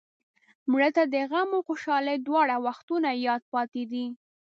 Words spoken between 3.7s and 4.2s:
دی